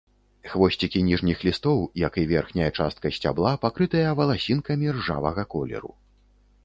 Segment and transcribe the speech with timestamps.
[0.51, 5.93] Хвосцікі ніжніх лістоў, як і верхняя частка сцябла, пакрытыя валасінкамі ржавага колеру.